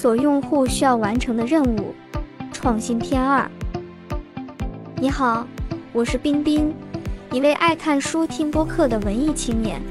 [0.00, 1.92] 索用户需要完成的任务，
[2.52, 3.50] 创新篇二。
[4.94, 5.44] 你好，
[5.92, 6.72] 我是冰冰，
[7.32, 9.82] 一位爱看书、听播客的文艺青年，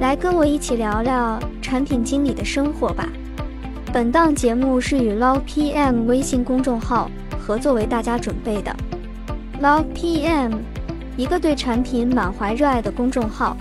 [0.00, 3.08] 来跟我一起聊聊产品经理的生活吧。
[3.92, 8.72] 本档节目是与 Log PM 微信公众号合作为大家准备的。
[9.60, 10.52] Log PM，
[11.16, 13.56] 一个对产品满怀热爱的公众号。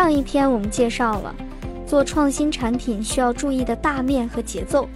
[0.00, 1.36] 上一篇我们介绍了
[1.86, 4.88] 做创新产品需要注意的大面和节奏，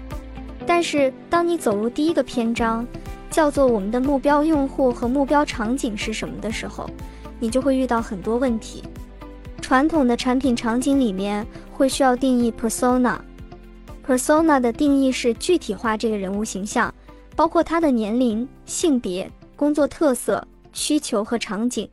[0.67, 2.87] 但是当你走入第一个篇章，
[3.31, 6.89] 叫做我们的目标用户和目标场景是什么的时候，
[7.39, 8.83] 你就会遇到很多问题。
[9.61, 16.95] 传统的产品场景里面会需要定义 persona，persona 的定义是具体化这个人物形象，
[17.37, 21.87] 包括他的年龄、性别、工作特色、需求和场景。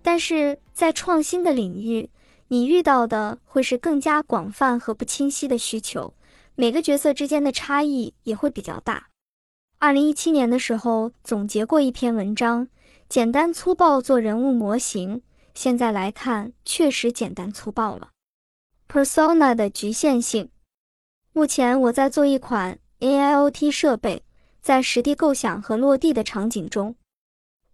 [0.00, 2.08] 但是在创新的领域，
[2.48, 6.14] 你遇到的会是更加广泛和不清晰的需求，
[6.54, 9.08] 每个角色之间的差异也会比较大。
[9.78, 12.66] 二零一七年的时候总结过一篇文章，
[13.08, 15.22] 简单粗暴做人物模型，
[15.54, 18.10] 现在来看确实简单粗暴了。
[18.88, 20.48] Persona 的局限性，
[21.34, 24.24] 目前我在做一款 AIoT 设备，
[24.62, 26.96] 在实地构想和落地的场景中，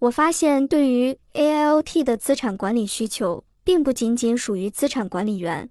[0.01, 3.45] 我发现对于 AIoT 的资产管理需求。
[3.65, 5.71] 并不仅仅属于资产管理员。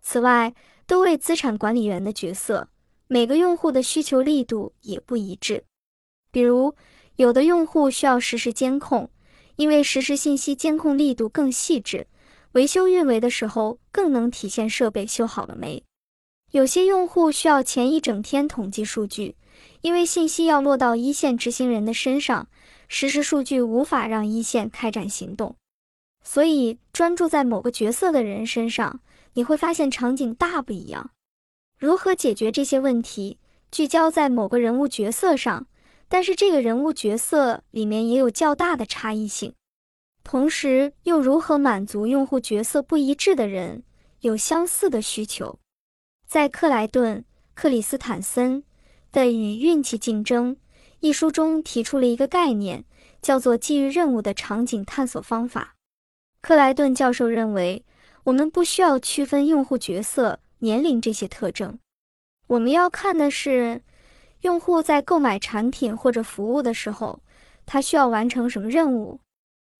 [0.00, 0.54] 此外，
[0.86, 2.68] 多位资产管理员的角色，
[3.08, 5.64] 每个用户的需求力度也不一致。
[6.30, 6.74] 比如，
[7.16, 9.10] 有的用户需要实时监控，
[9.56, 12.06] 因为实时信息监控力度更细致，
[12.52, 15.82] 维修运维的时候更能体现设备修好了没。
[16.52, 19.36] 有些用户需要前一整天统计数据，
[19.80, 22.48] 因为信息要落到一线执行人的身上，
[22.86, 25.56] 实时数据无法让一线开展行动。
[26.28, 29.00] 所以，专注在某个角色的人身上，
[29.34, 31.12] 你会发现场景大不一样。
[31.78, 33.38] 如何解决这些问题？
[33.70, 35.68] 聚焦在某个人物角色上，
[36.08, 39.54] 但是这个人物角色里面也有较大的差异性。
[40.24, 43.84] 同时，又如何满足用户角色不一致的人
[44.22, 45.60] 有相似的需求？
[46.26, 47.20] 在克莱顿·
[47.54, 48.64] 克里斯坦森
[49.12, 50.56] 的《与运气竞争》
[50.98, 52.84] 一书中提出了一个概念，
[53.22, 55.75] 叫做基于任务的场景探索方法。
[56.46, 57.84] 克莱顿教授认为，
[58.22, 61.76] 我们不需要区分用户角色、年龄这些特征，
[62.46, 63.82] 我们要看的是
[64.42, 67.18] 用户在购买产品或者服务的时候，
[67.66, 69.18] 他需要完成什么任务。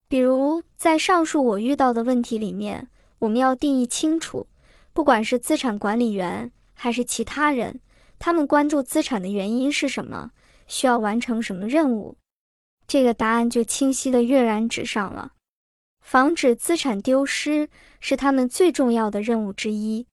[0.08, 2.88] 比如，在上述我遇到的问题里面，
[3.20, 4.48] 我们要定义清楚，
[4.92, 7.78] 不管是资产管理员还是其他人，
[8.18, 10.32] 他们关注资产的原因是什么，
[10.66, 12.16] 需要完成什么任务，
[12.88, 15.34] 这个答案就清晰的跃然纸上了。
[16.06, 17.68] 防止资产丢失
[17.98, 20.06] 是他们最重要的任务之一。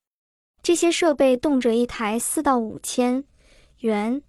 [0.60, 3.22] 这些设备动辄一台四到五千
[3.78, 4.20] 元，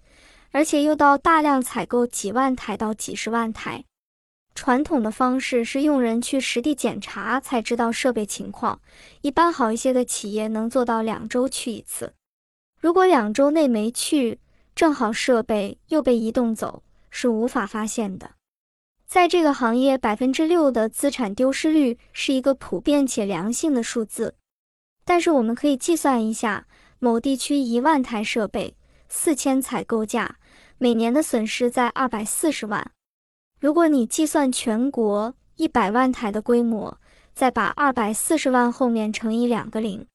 [0.51, 3.83] 而且又到大量采购几万台到几十万台。
[4.53, 8.79] 传统的方式是用人去实地检查才知道设备情况，
[9.21, 12.13] 一般好一些的企业能做到两周去一次。
[12.79, 14.39] 如果两周内没去，
[14.75, 18.34] 正好设备又被移动走，是无法发现的。
[19.07, 24.35] 在这个行业，百分之六的资产丢失率是一个普遍且良性的数字。
[25.05, 26.65] 但是我们可以计算一下，
[26.99, 28.75] 某地区一万台设备，
[29.07, 30.37] 四千采购价，
[30.79, 32.91] 每年的损失在二百四十万。
[33.59, 36.99] 如果你计算全国一百万台的规模，
[37.33, 40.07] 再把二百四十万后面乘以两个零，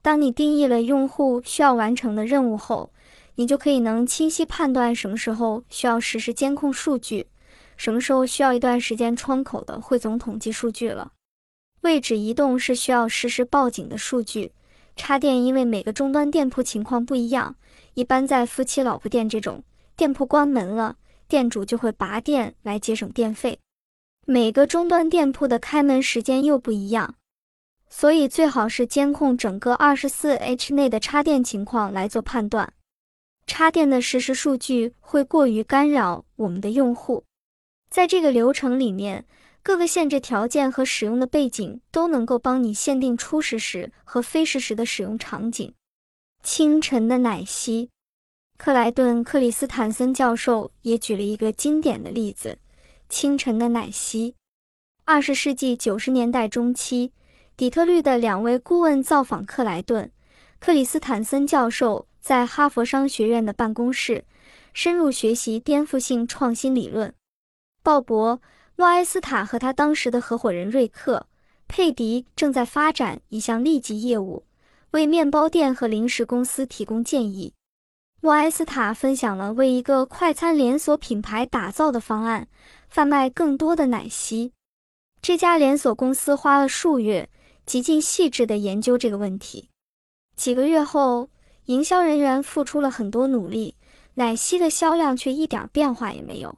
[0.00, 2.92] 当你定义了用户需要完成的任务后，
[3.34, 7.28] 你就可以能清晰判断什么时候需要实时监控数据。
[7.82, 11.10] 什么时候需要一段时间窗口的汇总统计数据了？
[11.80, 14.52] 位置移动是需要实时报警的数据。
[14.94, 17.56] 插电因为每个终端店铺情况不一样，
[17.94, 19.64] 一般在夫妻老婆店这种
[19.96, 20.94] 店铺关门了，
[21.26, 23.58] 店主就会拔电来节省电费。
[24.26, 27.16] 每个终端店铺的开门时间又不一样，
[27.90, 32.72] 所以最好是监控整个二十四 H 内的插电情况来做判断。
[33.44, 37.24] 插电的实时数据会过于干扰我们的用户。
[37.92, 39.26] 在这个流程里面，
[39.62, 45.74] 各个限制条件和使用的背景都能够帮你限定初始时和非实时的使用场景。
[46.42, 47.90] 清晨的奶昔，
[48.56, 52.56] 克莱顿·克里斯坦森教授也举了一个经典的例子：
[53.10, 54.34] 清晨的奶昔。
[55.04, 57.12] 二十世纪九十年代中期，
[57.58, 60.06] 底特律的两位顾问造访克莱顿·
[60.58, 64.24] 克里斯坦森教授在哈佛商学院的办公室，
[64.72, 67.12] 深入学习颠覆性创新理论。
[67.82, 68.36] 鲍勃·
[68.76, 71.26] 莫埃斯塔和他当时的合伙人瑞克·
[71.66, 74.44] 佩迪正在发展一项立即业务，
[74.92, 77.52] 为面包店和零食公司提供建议。
[78.20, 82.46] 莫埃斯塔分享了为一个快餐连锁品牌打造的方案，
[82.88, 84.52] 贩卖更多的奶昔。
[85.20, 87.28] 这家连锁公司花了数月，
[87.66, 89.70] 极尽细致地研究这个问题。
[90.36, 91.30] 几个月后，
[91.64, 93.76] 营销人员付出了很多努力，
[94.14, 96.56] 奶昔的销量却一点变化也没有。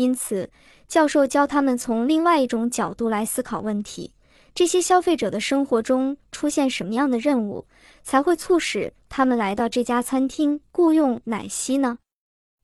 [0.00, 0.50] 因此，
[0.88, 4.14] 教授教他们从另外一种角度来思考问题：
[4.54, 7.66] 这些消费者的生活中出现什么样的任务，
[8.02, 11.98] 才会促使他们来到这家餐厅雇佣奶昔呢？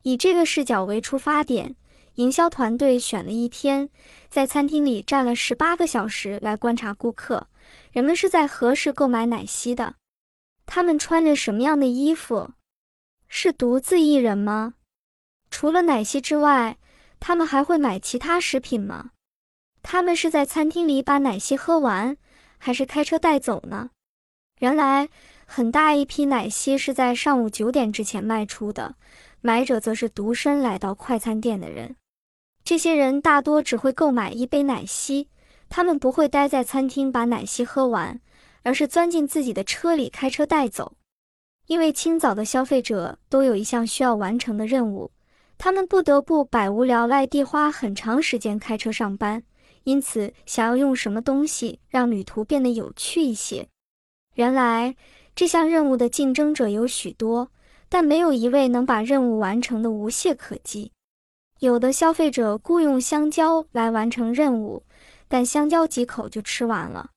[0.03, 1.77] 以这个视角为出发点，
[2.15, 3.91] 营销团队选了一天，
[4.31, 7.49] 在餐厅里站了十八个小时来观察顾客，
[7.93, 9.97] 人们是在何时购买奶昔的？
[10.65, 12.53] 他们穿着什么样的衣服？
[13.29, 14.73] 是独自一人吗？
[15.51, 16.79] 除了奶昔之外，
[17.21, 19.11] 他们还会买其他食品吗？
[19.83, 22.17] 他们是在餐厅里把奶昔喝完，
[22.59, 23.91] 还是开车带走呢？
[24.61, 25.09] 原来，
[25.45, 28.97] 很大一批奶昔是在上午九点之前卖出的，
[29.41, 31.95] 买者则是独身来到快餐店的人。
[32.65, 35.29] 这些人大多只会购买一杯奶昔，
[35.69, 38.21] 他们不会待在餐厅把奶昔喝完，
[38.63, 40.97] 而是钻进自己的车里开车带走。
[41.67, 45.13] 因为清早的消费者都有一项需要完成的任务。
[45.59, 49.43] 他们不得不百无聊赖地花很长时间开车上班，
[49.85, 53.69] 因此想要用什么东西让旅途变得有趣一些。
[54.35, 54.95] 原来
[55.35, 57.51] 这项任务的竞争者有许多，
[57.89, 60.93] 但没有一位能把任务完成的无懈可击。
[61.61, 64.85] 有的消费者雇佣香蕉来完成任务，
[65.27, 67.09] 但香蕉几口就吃完了；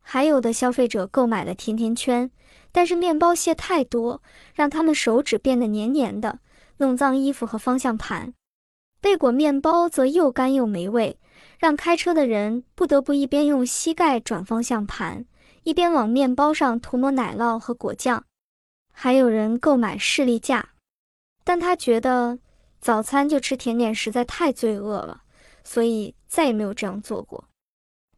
[0.00, 2.30] 还有的消费者购买了甜甜圈，
[2.70, 4.22] 但是面包屑太多，
[4.54, 6.38] 让他们手指变得黏黏的。
[6.82, 8.34] 弄脏衣服和方向盘，
[9.00, 11.16] 贝果面包则又干又没味，
[11.60, 15.24] 让开车的人不得不一边用膝盖转方向盘，
[15.62, 18.24] 一边往面包上涂抹奶酪和果酱。
[18.92, 20.70] 还有人购买士力架，
[21.44, 22.40] 但他觉得
[22.80, 25.22] 早餐就吃甜点实在太罪恶了，
[25.62, 27.44] 所以再也没有这样做过。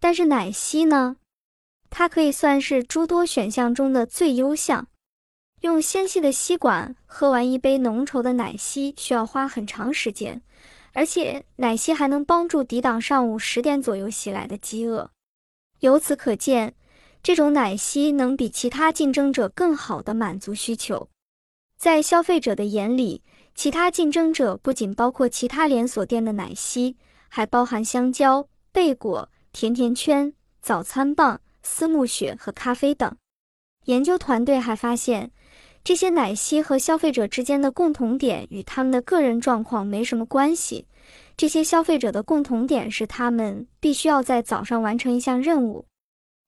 [0.00, 1.16] 但是奶昔呢？
[1.90, 4.88] 它可以算是诸多选项中的最优项。
[5.64, 10.42] 用纤细的吸管喝完一杯浓稠的奶昔需要花很长时间，
[10.92, 15.10] 而且奶昔还能帮助抵挡上午十点左右袭来的饥饿。
[15.80, 16.74] 由此可见，
[17.22, 21.08] 这种奶昔能比其他竞争者更好地满足需求。
[21.78, 23.22] 在消费者的眼里，
[23.54, 26.98] 其他竞争者不仅包括其他连锁店的奶昔，
[27.30, 33.16] 还包含香蕉、贝果、甜甜圈、早餐棒、丝慕雪和咖啡等。
[33.86, 35.30] 研究团队还发现。
[35.84, 40.86] 这些奶昔和消费者之间的共同点与他们的个人状况没什么关系。
[41.36, 45.84] 这些消费者的共同点是，他们必须要在早上完成一项任务。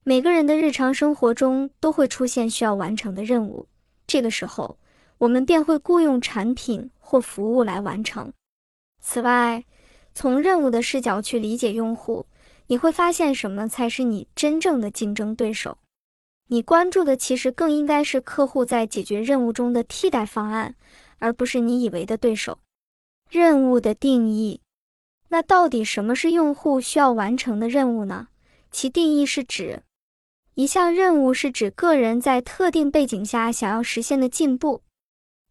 [0.04, 3.66] 每个人的日常生活中都会出现需要完成的任务，
[4.06, 4.78] 这个时候
[5.18, 8.32] 我们便会雇佣产品或服务来完成。
[9.02, 9.62] 此外，
[10.14, 12.24] 从任务的视角去理解用户，
[12.68, 15.76] 你会发现什么才是你真正的竞争对手。
[16.48, 20.76] 你关注的其实更应该是客户在解决任务中的替代方案，
[21.18, 22.58] 而不是你以为的对手。
[23.28, 24.60] 任务的定义，
[25.28, 28.28] 那到底什么是用户需要完成的任务呢？
[28.70, 29.82] 其定义是指
[30.54, 34.82] 一项任务是指个人在特定背景下想要实现的进步。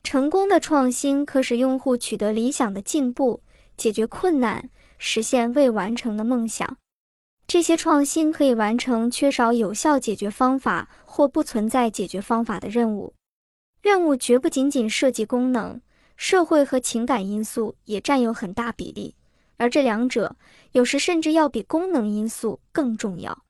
[0.02, 3.42] 成功的创新可使用户取得理想的进步，
[3.76, 6.78] 解决困难，实现未完成的梦想。
[7.48, 13.14] 这些创新可以完成缺少有效解决方法或不存在解决方法的任务。
[13.82, 15.80] 任务绝不仅仅涉及功能，
[16.18, 19.14] 社会和情感因素也占有很大比例，
[19.58, 20.36] 而这两者
[20.72, 23.44] 有时甚至要比功能因素更重要。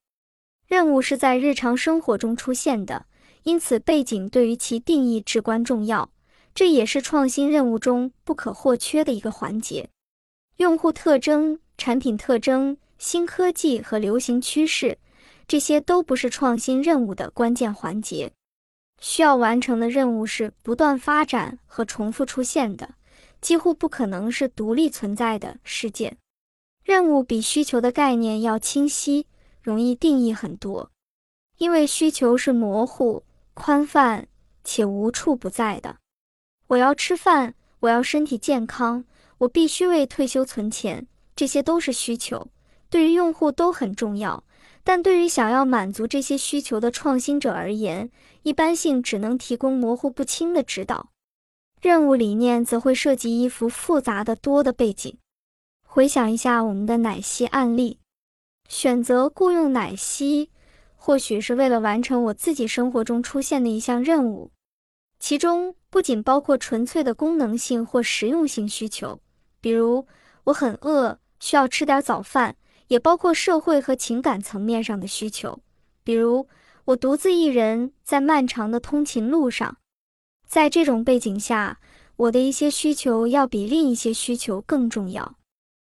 [0.68, 3.06] 任务是在日常生活中出现的，
[3.44, 6.10] 因此背景对于其定义至关重要。
[6.54, 9.90] 这也是创新任务中不可或缺的一个环节。
[10.58, 12.78] 用户特征、产品特征。
[12.98, 14.98] 新科技和流行趋势，
[15.48, 18.32] 这些都不是创新任务的关键环节。
[19.02, 22.96] 需要完成的任务是不断发展和重复出现的，
[23.42, 26.18] 几乎不可能是独立存在的事件。
[26.84, 29.28] 任务比需求的概念要清晰，
[29.62, 30.92] 容易定义很多，
[31.58, 33.24] 因为需求是模糊、
[33.54, 34.28] 宽泛
[34.64, 35.98] 且无处不在的。
[36.68, 39.04] 我要吃饭，我要身体健康，
[39.40, 42.48] 我必须为退休存钱，这些都是需求。
[42.96, 44.46] 对于用户都很重要，
[44.82, 48.10] 但对于想要满足这些需求的创新者而言，
[48.44, 51.10] 一般性只能提供模糊不清的指导。
[51.82, 55.18] 任务理念则会涉及一幅复杂的多的背景。
[55.86, 58.00] 回想一下我们的奶昔案例，
[58.70, 60.50] 选择雇佣奶昔，
[60.96, 64.52] 或许是为了完成我自己生活中出现的一项任务，
[65.20, 69.20] 其中不仅包括纯粹的功能性或实用性需求，
[69.60, 70.08] 比如
[70.46, 72.56] 我很饿，需要吃点早饭，
[72.88, 75.60] 也包括社会和情感层面上的需求，
[76.04, 76.48] 比如
[76.86, 79.78] 我独自一人在漫长的通勤路上，
[80.48, 81.80] 在这种背景下，
[82.16, 85.36] 我的一些需求要比另一些需求更重要。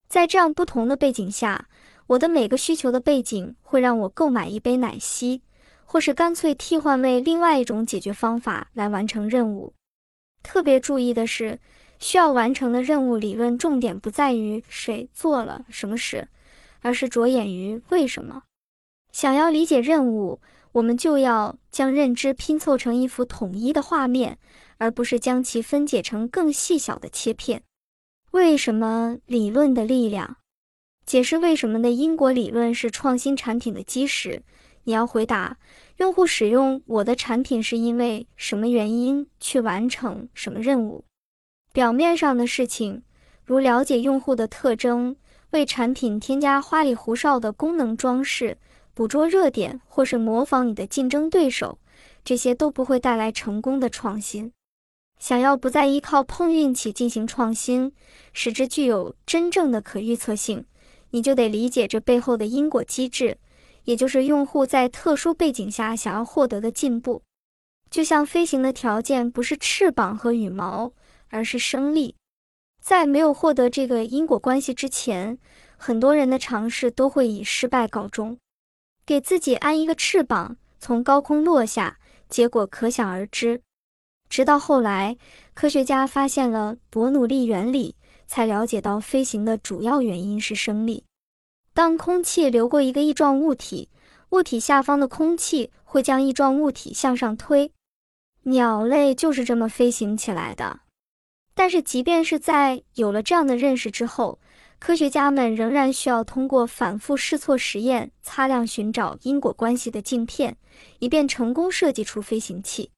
[0.07, 1.67] 在这样不同的背景下，
[2.07, 5.41] 我的每个需求的背景会让我购买一杯奶昔，
[5.83, 9.73] 或是干脆替换为另外一种解决方法来完成任务。
[10.41, 11.59] 特别注意的是，
[11.99, 16.29] 需要完成的任务理论重点不在于谁做了什么事，
[16.87, 18.43] 而是着眼于为什么。
[19.11, 20.39] 想要理解任务，
[20.71, 24.37] 我们就要将认知拼凑成一幅统一的画面，
[24.77, 27.61] 而不是将其分解成更细小的切片。
[28.31, 30.37] 为什么理论的力量？
[31.05, 34.41] 解释为什么的因果理论是创新产品的基石。
[34.85, 35.57] 你要回答：
[35.97, 41.03] 用户使用我的产品是因为什么原因去完成什么任务？
[41.73, 43.03] 表面上的事情，
[43.43, 45.17] 如了解用户的特征、
[45.51, 48.57] 为产品添加花里胡哨的功能装饰、
[48.93, 51.79] 捕捉热点，或是模仿你的竞争对手，
[52.25, 54.51] 这些都不会带来成功的创新。
[55.19, 57.91] 想要不再依靠碰运气进行创新，
[58.33, 60.65] 使之具有真正的可预测性，
[61.11, 63.37] 你就得理解这背后的因果机制，
[63.85, 67.23] 也就是用户在特殊背景下想要获得的进步。
[67.89, 70.91] 就像飞行的条件不是翅膀和羽毛，
[71.29, 72.16] 而是升力。
[72.87, 75.37] 在没有获得这个因果关系之前，
[75.75, 78.37] 很多人的尝试都会以失败告终。
[79.05, 83.61] 给自己安一个翅膀，从高空落下，结果可想而知。
[84.29, 85.17] 直到后来，
[85.53, 91.03] 科学家发现了伯努利原理，才了解到飞行的主要原因是升力。
[91.73, 93.89] 当空气流过一个翼状物体，
[94.29, 97.69] 物体下方的空气会将翼状物体向上推。
[98.43, 100.79] 鸟类就是这么飞行起来的。
[101.57, 104.39] 但是，即便是在有了这样的认识之后，
[104.77, 110.55] 科学家们仍然需要通过反复试错实验，擦亮寻找因果关系的镜片，
[110.99, 112.91] 以便成功设计出飞行器。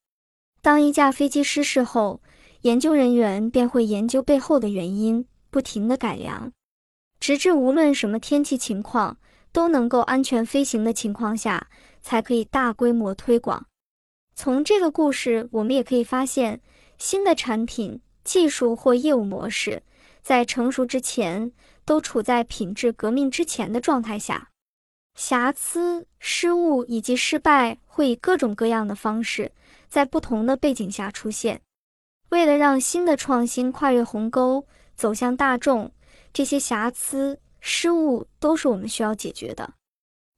[0.61, 2.21] 当一架飞机失事后，
[2.63, 6.51] 研究人员便会研究背后的原因，不停地改良，
[7.21, 9.17] 直至无论什么天气情况
[9.53, 11.69] 都能够安全飞行的情况下，
[12.01, 13.65] 才可以大规模推广。
[14.35, 16.59] 从这个故事，我们也可以发现，
[16.97, 19.81] 新的产品、技术或业务模式
[20.21, 21.51] 在成熟之前，
[21.83, 24.50] 都处在品质革命之前的状态下。
[25.15, 29.51] 瑕疵、失误以及失败会以各种各样的方式。
[29.88, 31.62] 在不同的背景下出现，
[32.29, 35.91] 为了让新的创新跨越鸿沟走向大众，
[36.31, 39.74] 这些瑕疵失误都是我们需要解决的。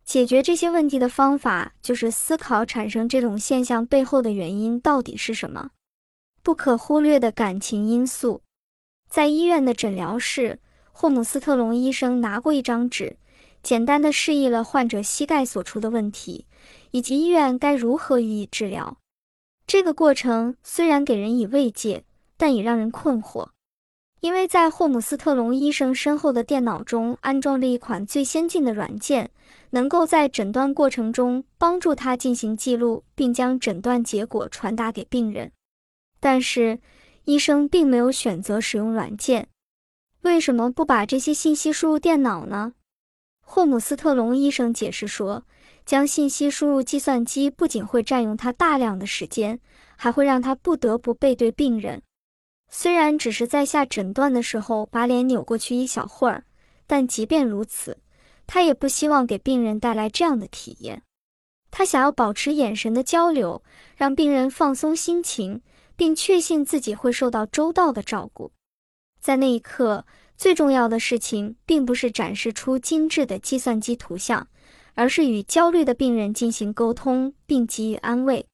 [0.05, 5.71] 解决这些问题的方法就是思考产生这种现象背后的原因到底是什么。
[6.43, 8.41] 不可忽略的感情因素，
[9.07, 10.60] 在医院的诊疗室，
[10.91, 13.17] 霍姆斯特隆医生拿过一张纸，
[13.62, 16.48] 简单的示意了患者膝盖所出的问题，
[16.89, 18.98] 以及医院该如何予以治疗。
[19.67, 22.03] 这个过程虽然给人以慰藉，
[22.38, 23.50] 但也让人困惑，
[24.19, 29.29] 因为在霍姆斯特隆医生身后的电脑中安装了一款最先进的软件，
[29.69, 35.51] 能够在诊断过程中帮助他进行记录，并将诊断结果传达给病人。
[36.21, 36.79] 但是，
[37.25, 39.49] 医生并没有选择使用软件。
[40.21, 42.71] 为什么不把这些信息输入电脑呢？
[43.43, 45.43] 霍姆斯特隆医生解释说。
[45.83, 49.59] 将信息输入计算机不仅会占用他大量的时间，
[49.97, 52.03] 还会让他不得不背对病人。
[52.69, 56.45] 虽然只是在下诊断的时候把脸扭过去一小会儿，
[56.85, 57.97] 但即便如此，
[58.45, 61.01] 他也不希望给病人带来这样的体验。
[61.71, 63.63] 他想要保持眼神的交流，
[63.97, 65.63] 让病人放松心情，
[66.01, 68.51] 并确信自己会受到周到的照顾。
[69.20, 70.03] 在那一刻，
[70.36, 74.48] 最重要的事情并不是展示出精致的计算机图像。
[74.96, 78.48] 而是与焦虑的病人进行沟通，并给予安慰。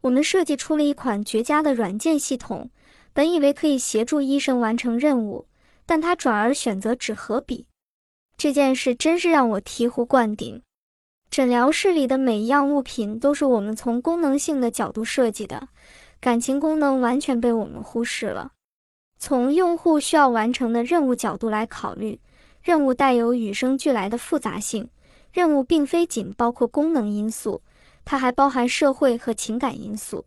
[0.00, 2.70] 我们设计出了一款绝佳的软件系统，
[3.12, 5.46] 本以为可以协助医生完成任务，
[5.84, 7.66] 但他转而选择纸和笔。
[8.38, 10.62] 这件事真是让我醍醐灌顶。
[11.30, 15.68] 诊疗室里的每一样物品都是我们从功能性的角度设计的，
[16.20, 18.52] 感情功能完全被我们忽视了。
[19.18, 22.20] 从用户需要完成的任务角度来考虑，
[22.62, 24.88] 任务带有与生俱来的复杂性。
[25.30, 27.60] 任务并非仅包括功能因素，
[28.04, 30.24] 它还包含社会和情感因素。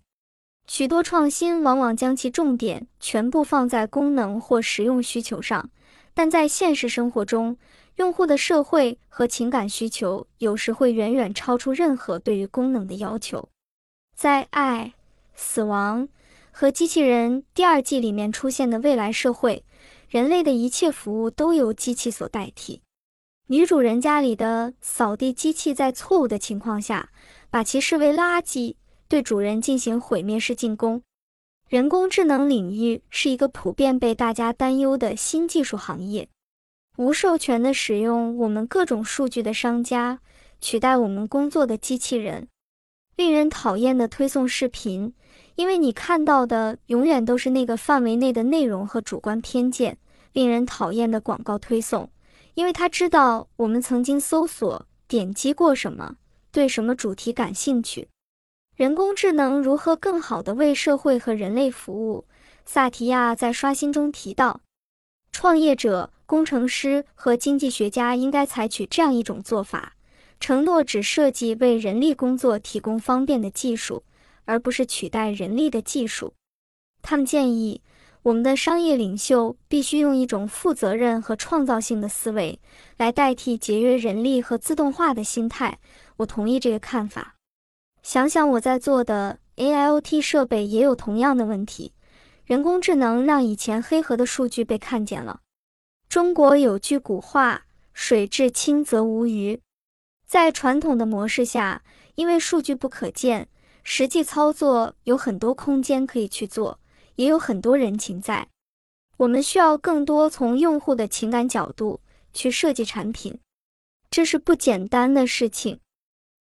[0.67, 5.69] 许多创新往往将其重点全部放在功能或实用需求上，
[6.13, 7.57] 但在现实生活中，
[7.95, 13.50] 用户的社会和情感需求有时会远远超出任何对于功能的要求。
[14.15, 14.93] 在《爱、
[15.33, 16.07] 死亡
[16.51, 19.63] 和机器人》第二季里面出现的未来社会，
[20.09, 22.81] 人类的一切服务都由机器所代替。
[23.47, 27.09] 女主人家里的扫地机器在错误的情况下，
[27.50, 28.75] 把其视为垃圾，
[29.07, 31.01] 对主人进行毁灭式进攻。
[31.67, 36.29] 人工智能领域是一个普遍被大家担忧的新技术行业。
[36.97, 40.19] 无授权的使用我们各种数据的商家，
[40.59, 42.47] 取代我们工作的机器人。
[43.15, 45.13] 令人讨厌的推送视频，
[45.56, 49.98] 因为你看到的永远都是那个范围内的内容和主观偏见。
[50.34, 52.10] 令人讨厌的广告推送。
[52.53, 56.15] 因为他知道我们曾经搜索、点击过什么，
[56.51, 58.08] 对什么主题感兴趣。
[58.75, 62.25] 人工智能如何更好地为社会和人类服务？
[62.65, 64.62] 萨提亚在刷新中提到，
[65.32, 69.96] 创业者、工程师和经济学家应该采取这样一种做法：
[70.41, 74.03] 承诺只设计为人力工作提供方便的技术，
[74.43, 76.33] 而不是取代人力的技术。
[77.01, 77.81] 他们建议。
[78.24, 82.60] 我们的商业领袖必须用一种负责任和创造性的思维
[82.98, 85.79] 来代替节约人力和自动化的心态。
[86.17, 87.33] 我同意这个看法。
[88.03, 91.93] 想想我在做的 AIoT 设备也有同样的问题。
[92.45, 95.39] 人工智能让以前黑盒的数据被看见了。
[96.07, 99.60] 中国有句古话：“水至清则无鱼。”
[100.31, 101.83] 在传统的模式下，
[102.15, 103.50] 因为数据不可见，
[103.83, 106.79] 实际操作有很多空间可以去做。
[107.15, 108.47] 也有很多人情在，
[109.17, 112.00] 我们需要更多从用户的情感角度
[112.31, 113.38] 去设计产品，
[114.09, 115.81] 这是不简单的事情。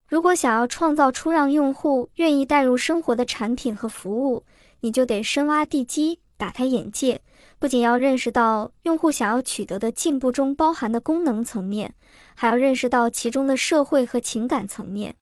[0.07, 4.45] 如果想要创造出让用户愿意带入生活的产品和服务，
[4.83, 7.21] 你就得深挖地基，打开眼界。
[7.61, 11.95] 不仅要认识到用户想要取得的进步中包含的功能层面，
[12.35, 15.15] 还要认识到其中的社会和情感层面。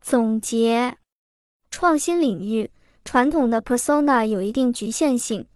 [0.00, 0.96] 总结：
[1.70, 2.70] 创新领域。
[3.04, 5.46] 传统的 persona 有一定局限性。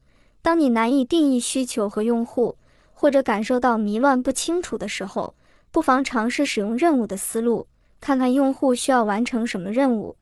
[0.43, 2.57] 当你难以定义需求和用户，
[2.93, 5.35] 或者感受到迷乱不清楚的时候，
[5.73, 7.67] 不妨尝试使用任务的思路，
[7.99, 10.17] 看看用户需要完成什么任务。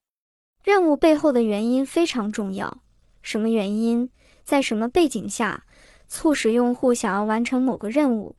[0.63, 2.79] 任务背后的原因非常重要。
[3.21, 4.09] 什么原因，
[4.45, 5.65] 在什么背景下，
[6.09, 8.35] 促使用户想要完成某个任务？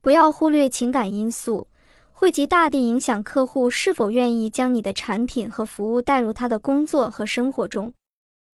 [0.00, 1.68] 不要忽略情感因素。
[2.16, 7.92] 会极大地影响客户是否愿意将你的产品和服务带入他的工作和生活中。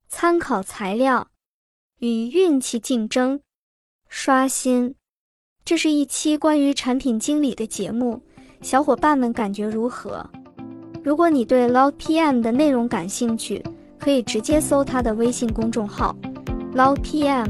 [0.09, 1.29] 参考材料：
[1.99, 3.41] 与运气竞争，
[4.09, 4.95] 刷新。
[5.63, 8.21] 这是一期关于产品经理的节目，
[8.63, 10.29] 小伙伴们感觉如何？
[11.05, 13.63] 如果你对 Log PM 的内容感兴趣，
[13.99, 16.17] 可以直接搜他的微信公众号
[16.75, 17.49] Log PM，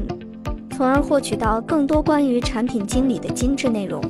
[0.81, 4.01] 从而获取到更多关于产品经理的精致内容。